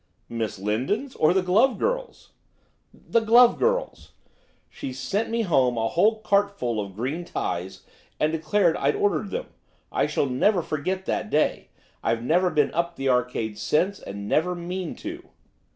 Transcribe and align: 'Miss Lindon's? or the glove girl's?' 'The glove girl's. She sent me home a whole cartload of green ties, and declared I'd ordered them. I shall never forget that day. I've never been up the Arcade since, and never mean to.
'Miss 0.27 0.57
Lindon's? 0.57 1.13
or 1.17 1.31
the 1.31 1.43
glove 1.43 1.77
girl's?' 1.77 2.31
'The 2.91 3.19
glove 3.19 3.59
girl's. 3.59 4.13
She 4.67 4.91
sent 4.93 5.29
me 5.29 5.43
home 5.43 5.77
a 5.77 5.89
whole 5.89 6.21
cartload 6.21 6.79
of 6.83 6.95
green 6.95 7.23
ties, 7.23 7.83
and 8.19 8.31
declared 8.31 8.75
I'd 8.77 8.95
ordered 8.95 9.29
them. 9.29 9.49
I 9.91 10.07
shall 10.07 10.25
never 10.25 10.63
forget 10.63 11.05
that 11.05 11.29
day. 11.29 11.67
I've 12.01 12.23
never 12.23 12.49
been 12.49 12.73
up 12.73 12.95
the 12.95 13.09
Arcade 13.09 13.59
since, 13.59 13.99
and 13.99 14.27
never 14.27 14.55
mean 14.55 14.95
to. 14.95 15.29